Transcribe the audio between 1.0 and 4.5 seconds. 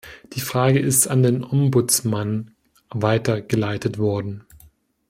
an den Ombudsman weitergeleitet worden.